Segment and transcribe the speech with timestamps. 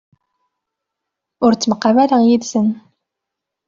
[1.45, 2.69] Ur ttemqabaleɣ yid-sen.